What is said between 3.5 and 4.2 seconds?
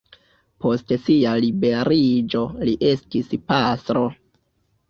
pastro.